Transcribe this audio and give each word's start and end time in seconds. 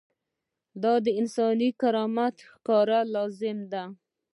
دا 0.83 0.93
د 1.05 1.07
انساني 1.19 1.69
کرامت 1.81 2.35
ښکاره 2.49 2.99
لازمه 3.13 3.65
ده. 3.71 3.83